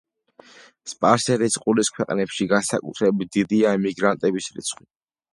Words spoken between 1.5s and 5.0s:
ყურის ქვეყნებში, განსაკუთრებით დიდია ემიგრანტების რიცხვი.